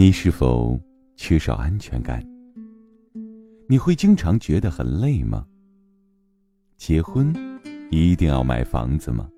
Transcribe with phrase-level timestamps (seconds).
[0.00, 0.80] 你是否
[1.14, 2.26] 缺少安全感？
[3.68, 5.46] 你会经常觉得很累吗？
[6.78, 7.30] 结婚
[7.90, 9.28] 一定要买房子吗？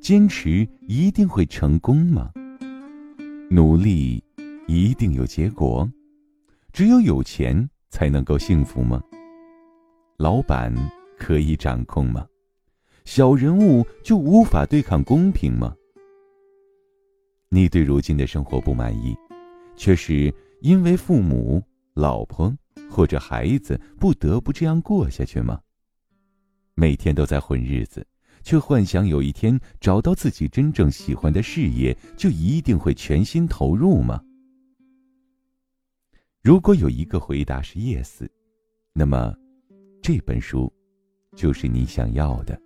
[0.00, 2.30] 坚持一定会成功吗？
[3.50, 4.22] 努力
[4.68, 5.90] 一定有结果？
[6.72, 9.02] 只有有钱才能够幸福吗？
[10.16, 10.72] 老板
[11.18, 12.24] 可以掌控吗？
[13.04, 15.74] 小人物就无法对抗公平吗？
[17.48, 19.12] 你对如今的生活不满意？
[19.76, 21.62] 却是因为父母、
[21.94, 22.54] 老婆
[22.90, 25.60] 或者孩子不得不这样过下去吗？
[26.74, 28.06] 每天都在混日子，
[28.42, 34.22] 却幻想有一天找到自己真正喜欢的事业，就一定会全心投入吗？
[36.42, 38.26] 如果有一个回答是 yes，
[38.92, 39.34] 那么
[40.02, 40.72] 这本书
[41.36, 42.60] 就是你想要的。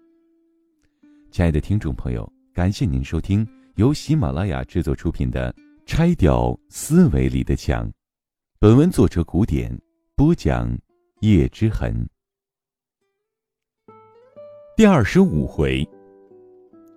[1.31, 5.55] 亲爱的听众朋友，感谢您收听由喜马拉雅制作出品的。
[5.87, 7.89] 拆掉思维里的墙。
[8.59, 9.71] 本文作者古典
[10.17, 10.77] 播讲
[11.21, 12.05] 叶之痕。
[14.77, 15.89] 第二十五回，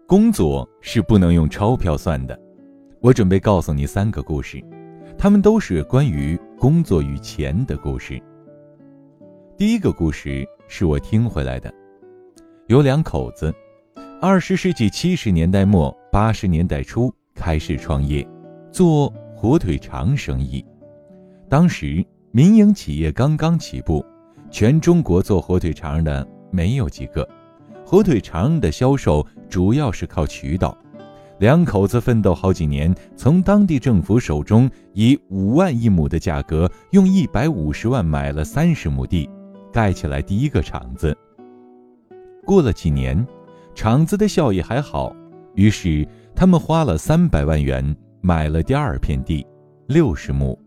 [0.07, 2.37] 工作是不能用钞票算的。
[2.99, 4.59] 我准备告诉你三个故事，
[5.19, 8.19] 他们都是关于工作与钱的故事。
[9.55, 11.71] 第一个故事是我听回来的，
[12.65, 13.53] 有两口子，
[14.19, 18.27] 二十世纪七十年代末八十年代初开始创业。
[18.71, 20.63] 做火腿肠生意，
[21.47, 24.05] 当时民营企业刚刚起步，
[24.51, 27.27] 全中国做火腿肠的没有几个，
[27.85, 30.77] 火腿肠的销售主要是靠渠道。
[31.39, 39.29] 两口子奋斗好几年，从当地政府手中以五万一亩的价格，用一百五十万买了三十亩地，
[39.71, 41.17] 盖起来第一个厂子。
[42.45, 43.25] 过了几年，
[43.73, 45.15] 厂子的效益还好，
[45.55, 47.95] 于是他们花了三百万元。
[48.21, 49.45] 买了第二片地，
[49.87, 50.57] 六十亩。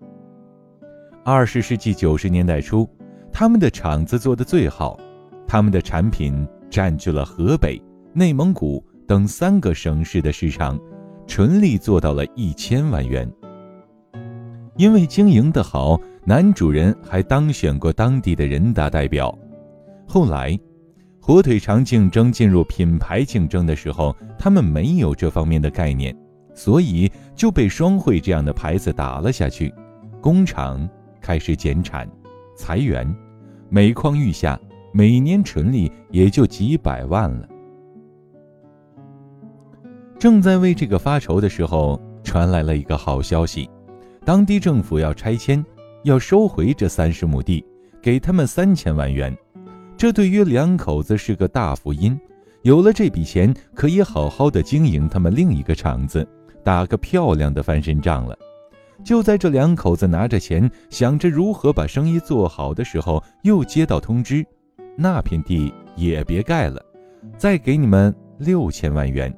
[1.25, 2.89] 二十世纪九十年代初，
[3.31, 4.99] 他们的厂子做得最好，
[5.47, 7.81] 他们的产品占据了河北、
[8.15, 10.81] 内蒙古等三个省市的市场，
[11.27, 13.31] 纯利做到了一千万元。
[14.77, 19.37] 因为经营得好，男主人还当选过当地的人大代表。
[20.09, 20.59] 后来，
[21.21, 26.17] 火腿肠竞争进入品牌竞争的时候，他们没有这方面的概念。
[26.55, 29.73] 所以就被双汇这样的牌子打了下去，
[30.21, 30.89] 工厂
[31.21, 32.09] 开始减产、
[32.57, 33.07] 裁员，
[33.69, 34.59] 每况愈下，
[34.93, 37.49] 每年纯利也就几百万了。
[40.19, 43.69] 正在为这个发愁的时候，传来了一个好消息：
[44.25, 45.65] 当地政府要拆迁，
[46.05, 47.65] 要收回这三十亩地，
[48.01, 49.37] 给他们三千万元。
[49.97, 52.19] 这对于两口子是个大福音，
[52.63, 56.27] 有了这笔钱，可以好好的经营他们另一个厂子。
[56.63, 58.37] 打个漂亮的翻身仗了。
[59.05, 64.47] 就在这两口子拿着钱，想着如何把生意做好的时候，又接到通知，
[64.97, 66.81] 那片地也别盖了，
[67.37, 69.33] 再给你们六千万元。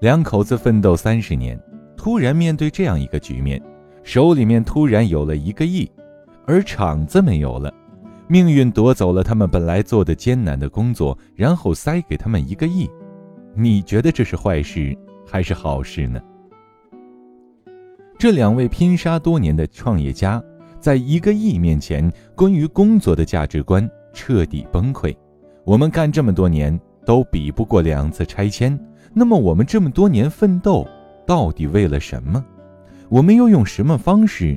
[0.00, 1.58] 两口子奋斗三十年，
[1.96, 3.60] 突然面对这样一个局面，
[4.02, 5.90] 手里面突然有了一个亿，
[6.46, 7.72] 而厂子没有了，
[8.26, 12.88] 命运夺走了他们本来做的艰难的工作，然后塞给他们一个亿。
[13.60, 14.96] 你觉得这是坏事
[15.26, 16.22] 还是好事呢？
[18.16, 20.40] 这两位拼杀多年的创业家，
[20.78, 25.12] 在一个亿面前，关于工作的价值观彻底崩溃。
[25.64, 28.78] 我们干这么多年都比不过两次拆迁，
[29.12, 30.86] 那么我们这么多年奋斗
[31.26, 32.44] 到底为了什么？
[33.08, 34.56] 我们又用什么方式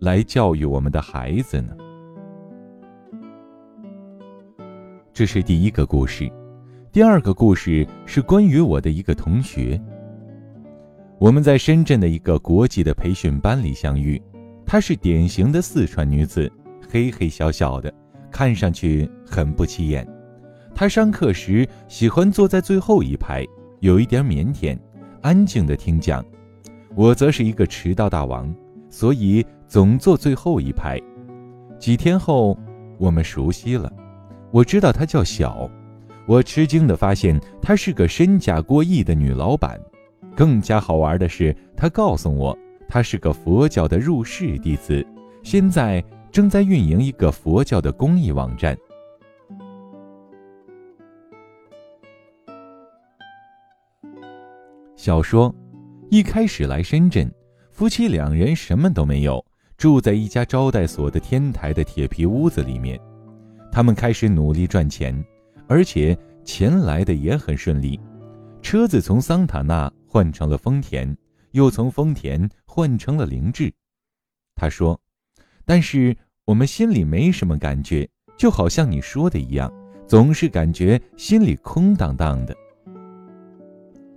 [0.00, 1.74] 来教育我们的孩子呢？
[5.14, 6.30] 这是第一个故事。
[6.92, 9.80] 第二个故事是关于我的一个同学。
[11.18, 14.20] 我们在深圳的一个国际的培训班里相遇，
[14.66, 16.52] 她是典型的四川女子，
[16.86, 17.90] 黑黑小小的，
[18.30, 20.06] 看上去很不起眼。
[20.74, 23.42] 她上课时喜欢坐在最后一排，
[23.80, 24.78] 有一点腼腆，
[25.22, 26.22] 安静的听讲。
[26.94, 28.54] 我则是一个迟到大王，
[28.90, 31.00] 所以总坐最后一排。
[31.78, 32.54] 几天后，
[32.98, 33.90] 我们熟悉了，
[34.50, 35.70] 我知道她叫小。
[36.26, 39.80] 我吃惊地发现，她是个身价过亿的女老板。
[40.34, 42.56] 更加好玩的是，她告诉我，
[42.88, 45.04] 她是个佛教的入室弟子，
[45.42, 48.76] 现在正在运营一个佛教的公益网站。
[54.96, 55.52] 小说，
[56.10, 57.30] 一开始来深圳，
[57.70, 59.44] 夫妻两人什么都没有，
[59.76, 62.98] 住在一家招待所的天台的铁皮屋子里面。
[63.72, 65.12] 他们开始努力赚钱。
[65.72, 66.14] 而且
[66.44, 67.98] 钱来的也很顺利，
[68.60, 71.16] 车子从桑塔纳换成了丰田，
[71.52, 73.72] 又从丰田换成了凌志。
[74.54, 75.00] 他说
[75.64, 76.14] ：“但是
[76.44, 79.72] 我们心里没什么感觉，就好像你说的一样，
[80.06, 82.54] 总是感觉心里空荡荡的。”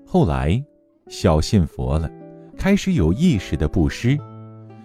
[0.06, 0.62] 后来，
[1.08, 2.12] 小信佛了，
[2.58, 4.18] 开始有意识的布施，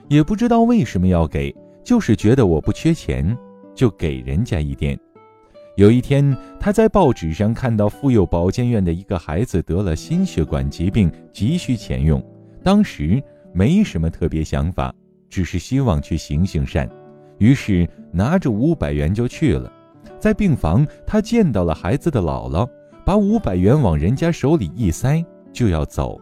[0.07, 1.53] 也不知道为什么要给，
[1.83, 3.37] 就是觉得我不缺钱，
[3.75, 4.97] 就给人家一点。
[5.81, 12.23] 有一天，他在报纸上看到妇幼保健院的一个孩子得了心血管疾病，急需钱用。
[12.63, 13.19] 当时
[13.55, 14.95] 没什么特别想法，
[15.31, 16.87] 只是希望去行行善，
[17.39, 19.73] 于是拿着五百元就去了。
[20.19, 22.69] 在病房，他见到了孩子的姥姥，
[23.03, 26.21] 把五百元往人家手里一塞，就要走。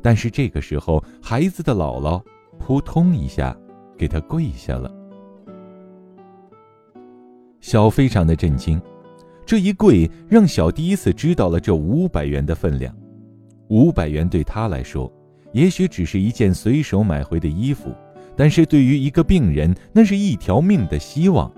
[0.00, 2.22] 但是这个时候，孩子的姥姥
[2.56, 3.56] 扑通一下
[3.98, 4.88] 给他跪下了。
[7.60, 8.80] 小非常的震惊，
[9.44, 12.94] 这一跪让小第一次知道了这五百元的分量。
[13.68, 15.12] 五百元对他来说，
[15.52, 17.90] 也许只是一件随手买回的衣服，
[18.36, 21.50] 但是对于一个病人，那是一条命的希望。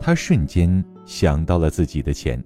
[0.00, 2.42] 他瞬间想到了自己的钱，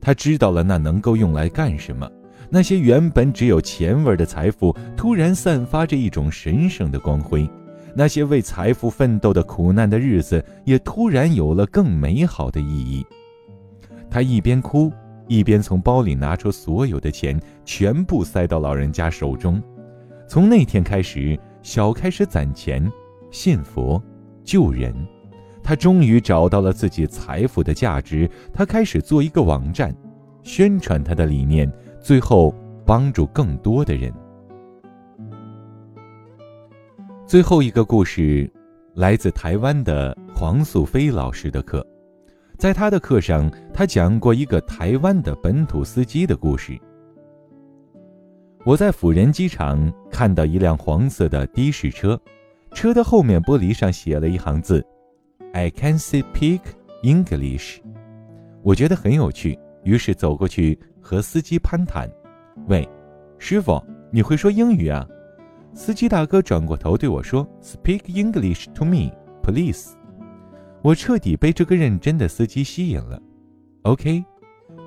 [0.00, 2.10] 他知道了那能够用来干什么。
[2.50, 7.48] 那些原本只有钱味的财富，突然散发着一种神圣的光辉。
[7.94, 13.06] 那些为财富奋斗的苦难的日子，也突然有了更美好的意义。
[14.10, 14.92] 他一边哭，
[15.28, 19.62] 一边从包里拿出所有的钱，全部塞到老人家手中。
[20.26, 22.90] 从那天开始，小开始攒钱、
[23.30, 24.02] 信佛、
[24.44, 24.94] 救人。
[25.62, 28.28] 他终于找到了自己财富的价值。
[28.52, 29.94] 他开始做一个网站，
[30.42, 31.70] 宣传他的理念，
[32.00, 32.52] 最后
[32.84, 34.12] 帮助更多的人。
[37.26, 38.50] 最后一个故事，
[38.94, 41.86] 来自台湾的黄素飞老师的课。
[42.60, 46.78] 在他的课上，他讲过一个台湾的本土司机的故事。
[48.66, 52.20] 我在辅仁机场看到一辆黄色的的士车，
[52.72, 54.84] 车的后面玻璃上写了一行字
[55.54, 56.60] ：“I can speak
[57.02, 57.78] English。”
[58.62, 62.06] 我觉得很有趣，于是走过去和司机攀谈
[62.68, 62.86] ：“喂，
[63.38, 65.08] 师傅，你会说英语啊？”
[65.72, 69.10] 司机大哥转过头对我说：“Speak English to me,
[69.42, 69.92] please。”
[70.82, 73.20] 我彻底被这个认真的司机吸引了。
[73.82, 74.24] OK，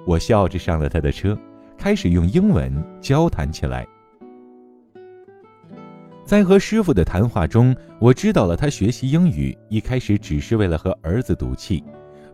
[0.08, 1.38] 我笑着上了他的车，
[1.78, 3.86] 开始用英文交谈起来。
[6.26, 11.84] 在和师傅的谈话中，我知道了他学习英语一开始只是为了和儿子赌气。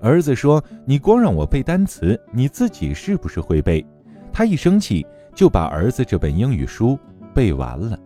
[0.02, 3.86] 儿子说：“你光让我背单词，你自己是不是会背？”
[4.32, 5.06] 他一生气
[5.36, 6.98] 就把儿子这本英语书
[7.34, 8.00] 背完了。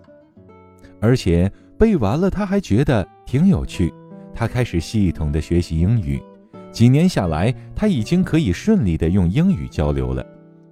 [0.99, 3.93] 而且背完了，他还觉得挺有趣。
[4.43, 6.21] 他开始系统的学习英语，
[6.69, 10.21] 几年下来，他已经可以顺利的用英语交流了。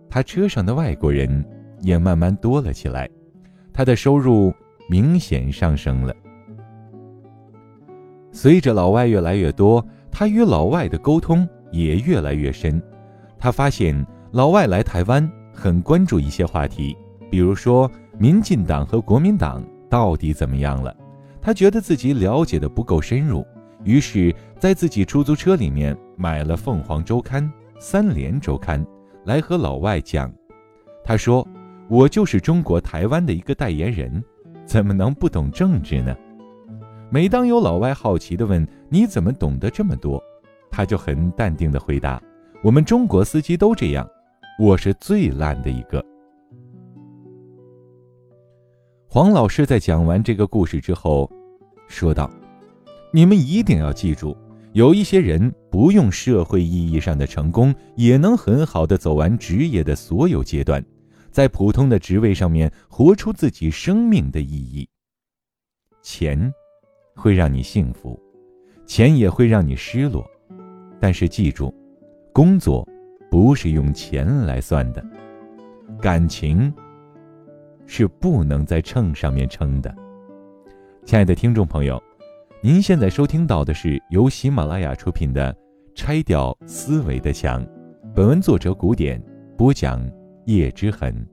[0.10, 1.46] 他车上的外国人
[1.80, 3.10] 也慢慢多了起来，
[3.72, 4.54] 他的收入
[4.90, 6.14] 明显上升了。
[8.34, 9.82] 随着老外越来越多，
[10.12, 12.84] 他与老外的沟通也越来越深。
[13.40, 16.94] 他发现老外来台湾很关注一些话题，
[17.30, 17.90] 比如说
[18.20, 19.64] 民进党和国民党。
[19.90, 20.94] 到底怎么样了？
[21.42, 23.46] 他觉得自己了解的不够深入，
[23.84, 27.44] 于是，在自己出租车里面买了《凤凰周刊》
[27.80, 28.84] 《三联周刊》
[29.26, 30.32] 来和老外讲。
[31.04, 31.46] 他说
[31.90, 34.24] ：“我就是中国台湾的一个代言人，
[34.66, 36.16] 怎么能不懂政治呢？”
[37.10, 40.22] 每当有老外好奇地问：“你怎么懂得这么多？”
[40.70, 42.22] 他就很淡定地回答
[42.64, 44.08] ：“我们中国司机都这样，
[44.60, 46.04] 我是最烂的一个。”
[49.10, 51.30] 黄老师在讲完这个故事之后，
[51.90, 52.32] 说道
[53.12, 54.36] ：“你们一定要记住，
[54.74, 60.84] 有一些人不用社会意义上的成功，也能很好的走完职业的所有阶段，
[61.30, 64.88] 在普通的职位上面活出自己生命的意义。
[66.02, 66.52] 钱
[67.16, 68.20] 会让你幸福，
[68.86, 70.26] 钱也会让你失落，
[71.00, 71.74] 但是记住，
[72.34, 72.88] 工作
[73.30, 75.06] 不是用钱来算的，
[76.00, 76.74] 感情。”
[77.88, 79.94] 是不能在秤上面称的，
[81.04, 82.02] 亲爱的听众朋友，
[82.64, 85.52] 您现在收听到的是由喜马拉雅出品的
[85.96, 87.66] 《拆掉思维的墙》，
[88.14, 89.20] 本文作者古典
[89.58, 90.08] 播讲
[90.46, 91.28] 叶之痕。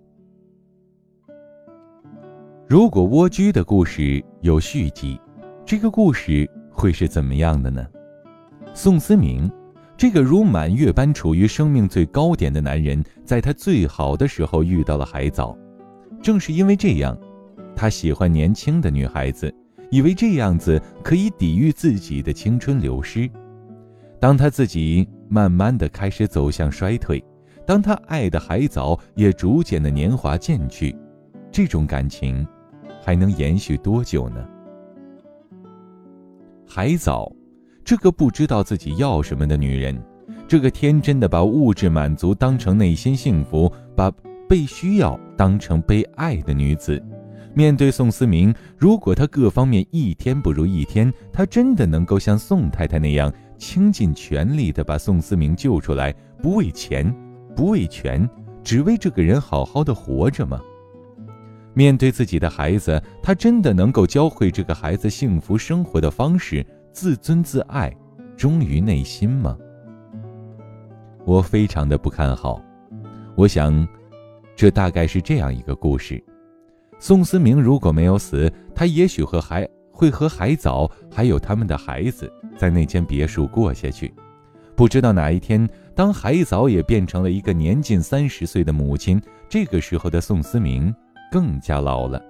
[2.67, 5.21] 如果蜗居的故事有续集，
[5.67, 7.87] 这个故事会是怎么样的呢？
[8.73, 9.51] 宋思明，
[9.99, 15.55] 这个如满月般处于生命最高点的男人，在他最好的时候遇到了海藻。
[16.23, 17.15] 正是因为这样，
[17.77, 19.55] 他喜欢年轻的女孩子，
[19.91, 23.29] 以为这样子可以抵御自己的青春流失。
[24.21, 27.23] 当他自己慢慢的开始走向衰退，
[27.67, 30.97] 当他爱的海藻也逐渐的年华渐去，
[31.53, 32.47] 这种感情
[33.03, 34.45] 还能延续多久呢？
[36.67, 37.31] 海藻，
[37.85, 39.99] 这个不知道自己要什么的女人，
[40.47, 44.11] 这个天真的把物质满足当成内心幸福，把
[44.49, 47.03] 被需要当成被爱的女子。
[47.55, 56.13] 面对宋思明，如果他各方面一天不如一天，他真的能够像宋太太那样倾尽全力的把宋思明救出来，
[56.43, 57.13] 不为钱，
[57.57, 58.29] 不为权，
[58.63, 60.61] 只为这个人好好的活着吗？
[61.75, 67.93] 面对自己的孩子，他真的能够教会这个孩子幸福生活的方式，自尊自爱，
[68.37, 69.57] 忠于内心吗？
[71.25, 72.63] 我非常的不看好。
[73.35, 73.87] 我想，
[74.55, 76.23] 这大概是这样一个故事。
[77.01, 84.13] 宋思明如果没有死，他也许和海会和海藻还有他们的孩子在那间别墅过下去。
[84.75, 90.95] 不知道哪一天，当海藻也变成了一个年近三十岁的母亲，这个时候的宋思明
[91.33, 92.21] 更加老了，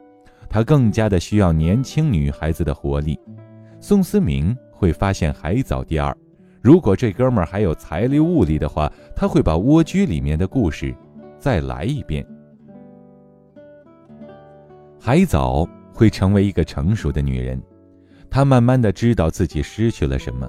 [0.48, 3.18] 他更加的需要年轻女孩子的活力。
[3.80, 6.16] 宋思明会发现海藻第二，
[6.62, 10.94] 如果这哥们儿还有财力物力的话，他会把蜗居里面的故事
[11.38, 12.26] 再来一遍。
[15.00, 17.60] 海藻会成为一个成熟的女人，
[18.28, 20.48] 她慢慢的知道自己失去了什么，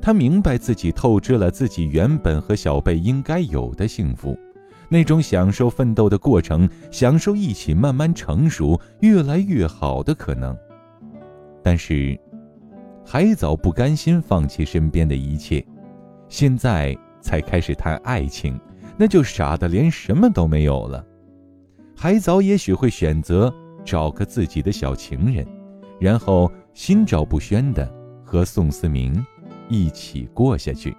[0.00, 4.38] 她明白自己透支了自己原本和小贝应该有的幸福，
[4.88, 10.56] 那种享受奋斗的过程，享受一起慢慢成熟、越来越好的可能。
[11.62, 12.18] 但是，
[13.04, 15.64] 海藻不甘心放弃身边的一切，
[16.28, 18.58] 现在才开始谈爱情，
[18.96, 21.04] 那就傻的连什么都没有了。
[21.96, 23.52] 海藻也许会选择。
[23.86, 25.46] 找个自己的小情人，
[26.00, 27.90] 然后心照不宣的
[28.24, 29.24] 和宋思明
[29.68, 30.94] 一起过下去。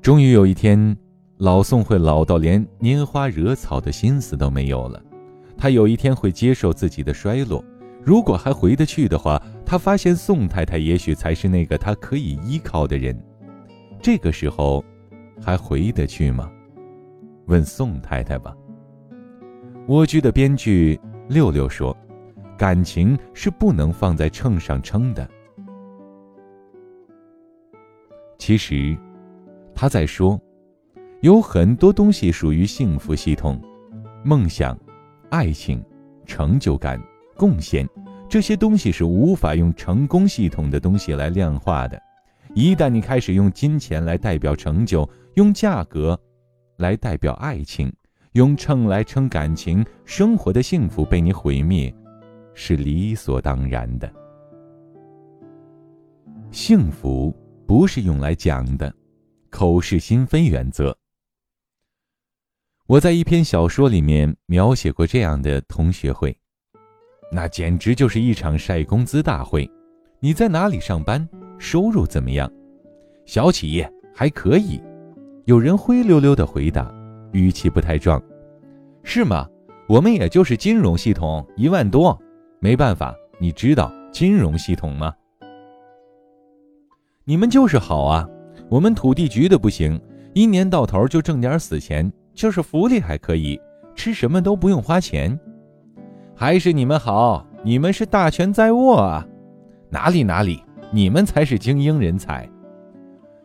[0.00, 0.96] 终于有一天，
[1.38, 5.02] 老宋会老到连拈花惹草的心思都没有了。
[5.58, 7.62] 他有一天会接受自己的衰落，
[8.02, 13.14] 如果还回得去的话，他发现宋太太也许才是那个他可以依靠的人。
[14.00, 14.82] 这个时候，
[15.42, 16.50] 还回得去吗？
[17.46, 18.56] 问宋太太吧。
[19.90, 21.96] 蜗居的编剧六六说
[22.56, 25.28] ：“感情是不能放在秤上称的。”
[28.38, 28.96] 其实，
[29.74, 30.40] 他在说，
[31.22, 33.60] 有很多东西属于幸福系统，
[34.24, 34.78] 梦想、
[35.28, 35.84] 爱情、
[36.24, 37.02] 成就感、
[37.36, 37.84] 贡献，
[38.28, 42.00] 这些东西是无法用成功系统的东西来量化的。
[42.54, 46.16] 一旦你开始用金钱来代表成就，用价格
[46.76, 47.92] 来代表爱情。
[48.34, 51.92] 用秤来称感情，生活的幸福被你毁灭，
[52.54, 54.08] 是理所当然的。
[56.52, 57.34] 幸福
[57.66, 58.94] 不是用来讲的，
[59.50, 60.96] 口是心非原则。
[62.86, 66.36] 我在一篇小说里面描写过这样的同学会，
[67.32, 69.68] 那简直就是一场晒工资大会。
[70.20, 71.28] 你在哪里上班？
[71.58, 72.48] 收入怎么样？
[73.26, 74.80] 小企业还可以。
[75.46, 76.94] 有人灰溜溜的回答。
[77.32, 78.20] 语气不太壮，
[79.02, 79.46] 是吗？
[79.88, 82.16] 我们也就是金融系统一万多，
[82.60, 85.12] 没办法，你知道金融系统吗？
[87.24, 88.28] 你们就是好啊，
[88.68, 90.00] 我们土地局的不行，
[90.32, 93.60] 一年到头就挣点死钱，就是福利还可以，
[93.94, 95.38] 吃什么都不用花钱，
[96.34, 99.26] 还是你们好，你们是大权在握啊！
[99.88, 102.48] 哪里哪里，你们才是精英人才。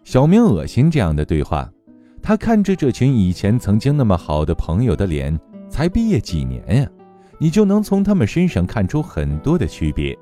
[0.03, 1.67] 小明恶心这样的对话。
[2.25, 5.39] 他看着这群以前曾经那么好的朋友的脸，
[5.69, 6.89] 才毕业几年呀，
[7.37, 10.17] 你就能从他们身上看出很多的区别。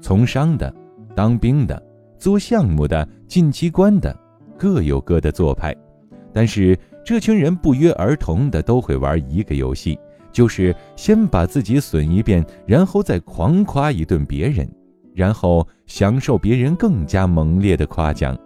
[0.00, 0.74] 从商的、
[1.14, 1.80] 当兵的、
[2.18, 4.12] 做项目的、进机关的，
[4.58, 5.72] 各有各的做派。
[6.32, 9.96] 但是这群人不约而同的都会玩一个游戏，
[10.32, 14.68] 就是先把自己损一遍，然后再狂夸一顿别人，
[15.14, 18.36] 然后享受别人更加猛烈的夸奖。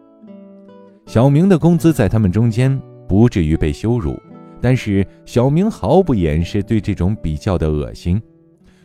[1.07, 4.19] 小明的工资在他们中间不至于被羞辱，
[4.61, 8.21] 但是小明毫不掩饰对这种比较的恶心。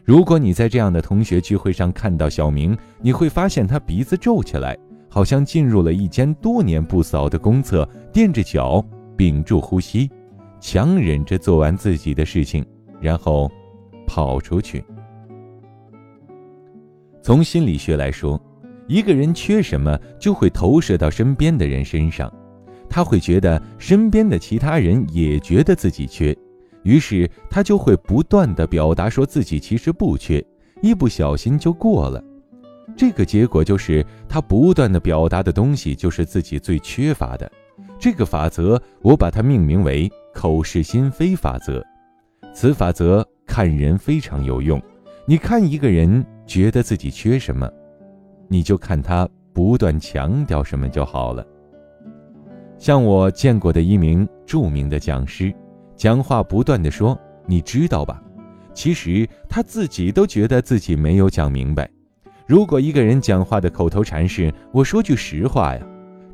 [0.04, 4.78] 如果你在这样的同学聚会上看到小明，你会发现他鼻子皱起来，
[5.10, 8.84] 好像进入了一间多年不扫的公厕，垫着脚，
[9.16, 10.10] 屏住呼吸，
[10.60, 12.66] 强忍着做完自己的事情，
[13.00, 13.50] 然后
[14.06, 14.84] 跑出去。
[17.22, 18.40] 从心理学来说。
[18.90, 22.34] 一个人缺什么，就会投射到身边的人身上，
[22.90, 26.36] 他会觉得身边的其他人也觉得自己缺，
[26.82, 30.44] 于是他就会不断的表达说自己其实不缺，
[30.82, 32.20] 一不小心就过了。
[32.98, 37.50] 这个结果就是他不断的表达的东西就是自己最缺乏的。
[38.00, 41.86] 这个法则我把它命名为口是心非法则。
[42.56, 44.82] 此法则看人非常有用。
[45.28, 47.72] 你看一个人觉得自己缺什么，
[48.50, 51.46] 你就看他不断强调什么就好了。
[52.78, 55.54] 像我见过的一名著名的讲师，
[55.96, 58.22] 讲话不断的说：“你知道吧？”
[58.74, 61.90] 其实他自己都觉得自己没有讲明白。
[62.48, 65.82] 如果一个人讲话的口头禅是“我说句实话呀”，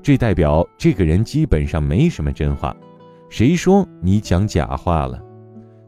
[0.02, 2.76] 这代表这个人基本上没什么真话。
[3.30, 5.22] 谁说你讲假话了？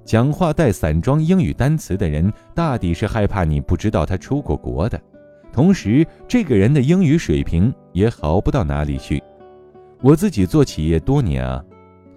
[0.03, 4.99] 讲话带散装英语单词的人，大抵是害怕你不知道他出过国的。
[5.51, 9.21] 同时，这个人的英语水平也好不到哪里去。
[10.01, 11.63] 我自己做企业多年啊，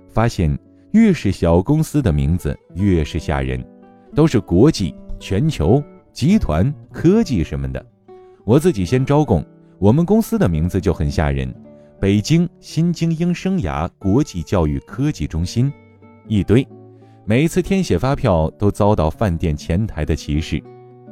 [0.08, 0.58] 发现
[0.92, 3.64] 越是小公司的名字越是吓人。
[4.12, 5.80] 都是国际、全球、
[6.12, 7.84] 集团、科技什么的。
[8.44, 9.44] 我自己先招供，
[9.78, 11.54] 我们公司的名字就很吓人：
[12.00, 15.72] 北京新精英生涯国际教育科技中心，
[16.26, 16.66] 一堆。
[17.24, 20.60] 每一次填写发票都遭到饭店前台的歧视。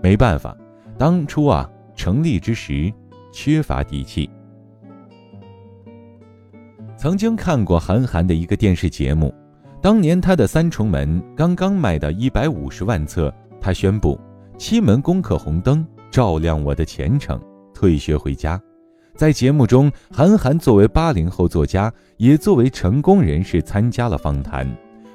[0.02, 0.56] 没办法，
[0.98, 2.90] 当初啊成立之时
[3.32, 4.30] 缺乏底气。
[6.96, 9.34] 曾经看过韩寒的一个电视节目。
[9.80, 14.18] 当年他的《三重门》刚刚卖到一百五十万册，他宣布
[14.56, 17.40] 七门功课红灯，照亮我的前程，
[17.72, 18.60] 退学回家。
[19.14, 24.68] 在节目中，韩寒作为八零后作家，也作为成功人士参加了访谈，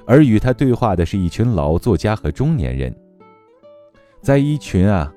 [0.06, 2.94] 而与他对话的是一群老作家和中年人。
[4.22, 5.13] 在一群啊，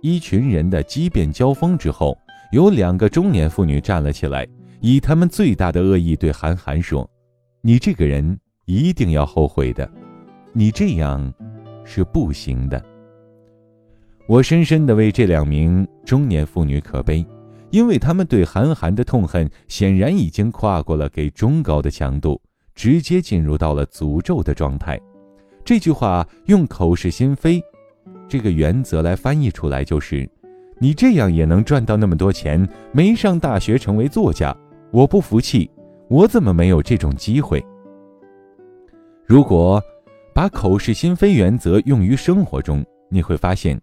[0.00, 2.16] 一群人的激辩交锋之后，
[2.52, 4.46] 有两个中年妇女站了起来，
[4.80, 7.08] 以他们最大的恶意对韩寒说
[7.62, 8.38] ：“你这个人。”
[8.70, 9.90] 一定要后悔的，
[10.52, 11.32] 你这样
[11.86, 12.84] 是不行的。
[14.26, 17.24] 我深深的为这两名中年妇女可悲，
[17.70, 22.38] 因为他们对韩寒的痛恨显然已经跨过了给忠告的强度，
[22.74, 25.00] 直接进入到了诅咒的状态。
[25.64, 27.58] 这句话用口是心非
[28.28, 30.28] 这个原则来翻译出来就是：
[30.78, 34.54] 你这样也能赚到那么多钱，没上大学成为作家，
[34.92, 35.70] 我不服气，
[36.08, 37.64] 我怎么没有这种机会？
[39.24, 39.82] 如果
[40.34, 43.80] 把口是心非原则用于生活中，你会发现，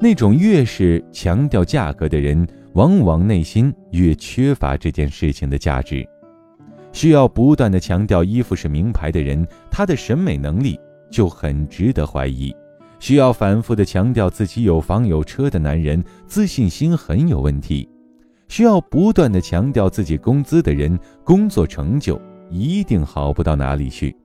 [0.00, 6.06] 那种越是强调价格的人，往往内心越缺乏这件事情的价值。
[6.92, 10.78] 需要不断的强调衣服是名牌的人，他的审美能力
[11.10, 12.54] 就很值得怀疑。
[13.04, 17.86] 需要反复的强调自己有房有车的男人，自信心很有问题。
[18.48, 24.16] 需要不断的强调自己工资的人，工作成就一定好不到哪里去。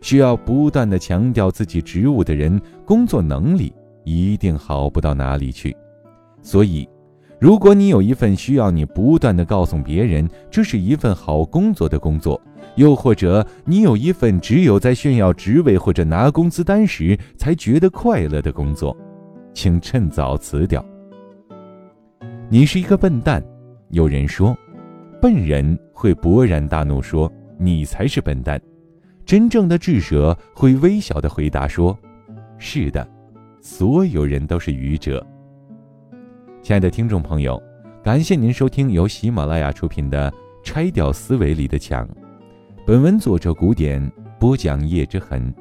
[0.00, 5.76] 需要不断的强调自己职务的人，工作能力一定好不到哪里去。
[6.42, 6.88] 所以，
[7.42, 12.40] 如果你有一份需要你不断的告诉别人这是一份好工作的工作，
[12.76, 18.96] 又或者你有一份只有在炫耀职位或者拿工资单时才觉得快乐的工作，
[19.52, 20.84] 请趁早辞掉。
[22.48, 23.42] 你是一个笨蛋，
[23.88, 24.56] 有人说，
[25.20, 27.28] 笨人会勃然大怒，说
[27.58, 28.62] 你才是笨蛋。
[29.26, 31.98] 真正的智者会微笑的回答说
[32.56, 33.04] ：“是的，
[33.60, 35.26] 所有人都是愚者。”
[36.62, 37.60] 亲爱的听众朋友，
[38.04, 40.30] 感谢您收听由喜马拉雅出品的
[40.62, 42.06] 《拆掉思维里的墙》，
[42.86, 44.00] 本文作者古典
[44.38, 45.52] 播讲叶之痕。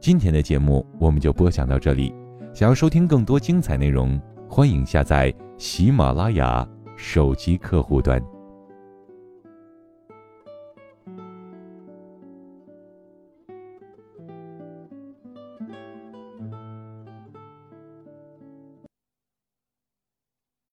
[0.00, 2.14] 今天的节目我们就播讲到这里，
[2.54, 6.64] 想要收听更多精彩内容，欢迎下载喜马拉雅
[6.96, 8.22] 手机客户端。